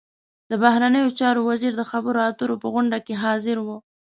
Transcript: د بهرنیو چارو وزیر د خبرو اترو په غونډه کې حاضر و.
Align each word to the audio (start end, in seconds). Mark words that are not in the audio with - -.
د 0.49 0.51
بهرنیو 0.63 1.15
چارو 1.19 1.41
وزیر 1.49 1.73
د 1.77 1.83
خبرو 1.91 2.19
اترو 2.29 2.55
په 2.63 2.67
غونډه 2.73 2.97
کې 3.05 3.13
حاضر 3.23 3.57
و. 3.61 3.67